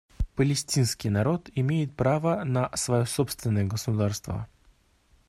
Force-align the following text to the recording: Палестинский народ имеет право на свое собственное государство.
Палестинский 0.35 1.11
народ 1.11 1.51
имеет 1.53 1.95
право 1.95 2.43
на 2.43 2.75
свое 2.75 3.05
собственное 3.05 3.65
государство. 3.65 4.47